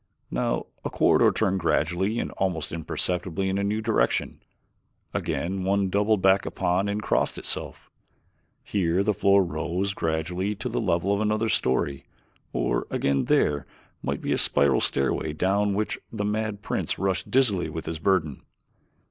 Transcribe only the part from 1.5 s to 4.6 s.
gradually and almost imperceptibly in a new direction,